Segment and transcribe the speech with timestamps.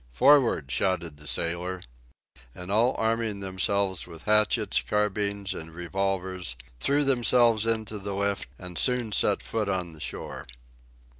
[0.11, 1.79] "Forward!" shouted the sailor.
[2.55, 8.79] And all arming themselves with hatchets, carbines, and revolvers, threw themselves into the lift and
[8.79, 10.47] soon set foot on the shore.